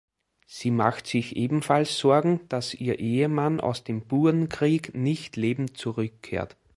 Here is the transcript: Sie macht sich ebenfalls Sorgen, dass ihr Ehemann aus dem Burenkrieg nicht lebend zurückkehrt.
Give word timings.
Sie 0.47 0.71
macht 0.71 1.05
sich 1.05 1.35
ebenfalls 1.35 1.95
Sorgen, 1.99 2.39
dass 2.49 2.73
ihr 2.73 2.97
Ehemann 2.97 3.59
aus 3.61 3.83
dem 3.83 4.07
Burenkrieg 4.07 4.95
nicht 4.95 5.35
lebend 5.35 5.77
zurückkehrt. 5.77 6.57